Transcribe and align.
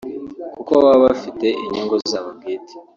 kuko 0.55 0.71
baba 0.83 0.95
bafite 1.05 1.47
inyungu 1.63 1.95
zabo 2.11 2.29
bwite 2.37 2.73